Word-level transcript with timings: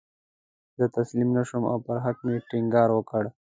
زه 0.77 0.85
تسلیم 0.97 1.29
نه 1.37 1.43
شوم 1.47 1.63
او 1.71 1.77
پر 1.85 1.97
حق 2.05 2.17
مې 2.25 2.35
ټینګار 2.49 2.89
وکړ. 2.93 3.23